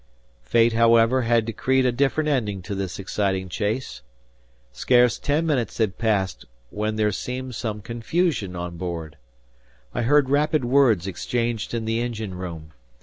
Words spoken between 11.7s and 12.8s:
in the engine room.